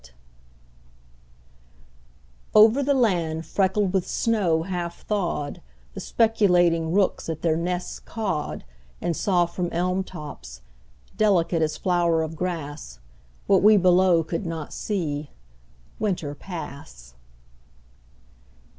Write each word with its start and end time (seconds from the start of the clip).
THAW 2.53 2.59
OVER 2.59 2.81
the 2.81 2.95
land 2.95 3.45
freckled 3.45 3.93
with 3.93 4.07
snow 4.07 4.63
half 4.63 5.05
thawed 5.05 5.61
The 5.93 5.99
speculating 5.99 6.91
rooks 6.91 7.29
at 7.29 7.43
their 7.43 7.55
nests 7.55 7.99
cawed 7.99 8.63
And 8.99 9.15
saw 9.15 9.45
from 9.45 9.69
elm 9.71 10.03
tops, 10.03 10.61
delicate 11.17 11.61
as 11.61 11.77
flower 11.77 12.23
of 12.23 12.35
grass, 12.35 12.97
What 13.45 13.61
we 13.61 13.77
below 13.77 14.23
could 14.23 14.47
not 14.47 14.73
see, 14.73 15.29
Winter 15.99 16.33
pass. 16.33 17.13